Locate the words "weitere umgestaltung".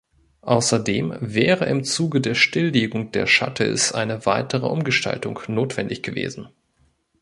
4.25-5.39